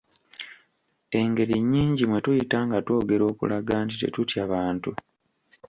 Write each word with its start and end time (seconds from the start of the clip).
Engeri 1.19 1.55
nnyingi 1.61 2.03
mwe 2.09 2.19
tuyita 2.25 2.57
nga 2.67 2.77
twogera 2.85 3.23
okulaga 3.31 3.73
nti 3.85 3.95
tetutya 4.01 4.43
bantu. 4.51 4.91